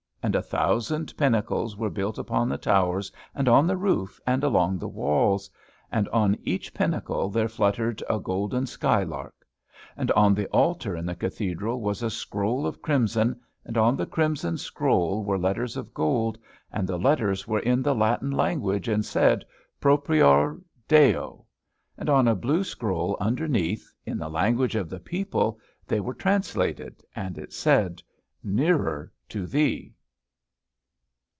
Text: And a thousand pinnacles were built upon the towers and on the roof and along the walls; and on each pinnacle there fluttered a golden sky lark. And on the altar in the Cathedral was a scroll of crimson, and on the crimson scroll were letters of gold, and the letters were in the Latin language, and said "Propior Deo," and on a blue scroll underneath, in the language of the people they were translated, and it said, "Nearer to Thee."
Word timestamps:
And 0.23 0.35
a 0.35 0.41
thousand 0.43 1.17
pinnacles 1.17 1.75
were 1.75 1.89
built 1.89 2.19
upon 2.19 2.47
the 2.47 2.59
towers 2.59 3.11
and 3.33 3.49
on 3.49 3.65
the 3.65 3.75
roof 3.75 4.19
and 4.27 4.43
along 4.43 4.77
the 4.77 4.87
walls; 4.87 5.49
and 5.91 6.07
on 6.09 6.37
each 6.43 6.75
pinnacle 6.75 7.27
there 7.31 7.49
fluttered 7.49 8.03
a 8.07 8.19
golden 8.19 8.67
sky 8.67 9.01
lark. 9.01 9.33
And 9.97 10.11
on 10.11 10.35
the 10.35 10.45
altar 10.49 10.95
in 10.95 11.07
the 11.07 11.15
Cathedral 11.15 11.81
was 11.81 12.03
a 12.03 12.11
scroll 12.11 12.67
of 12.67 12.83
crimson, 12.83 13.39
and 13.65 13.79
on 13.79 13.95
the 13.95 14.05
crimson 14.05 14.59
scroll 14.59 15.23
were 15.23 15.39
letters 15.39 15.75
of 15.75 15.91
gold, 15.91 16.37
and 16.71 16.87
the 16.87 16.99
letters 16.99 17.47
were 17.47 17.59
in 17.61 17.81
the 17.81 17.95
Latin 17.95 18.29
language, 18.29 18.87
and 18.87 19.03
said 19.03 19.43
"Propior 19.81 20.61
Deo," 20.87 21.47
and 21.97 22.11
on 22.11 22.27
a 22.27 22.35
blue 22.35 22.63
scroll 22.63 23.17
underneath, 23.19 23.91
in 24.05 24.19
the 24.19 24.29
language 24.29 24.75
of 24.75 24.87
the 24.87 24.99
people 24.99 25.57
they 25.87 25.99
were 25.99 26.13
translated, 26.13 27.01
and 27.15 27.39
it 27.39 27.51
said, 27.51 28.03
"Nearer 28.43 29.11
to 29.29 29.47
Thee." 29.47 29.95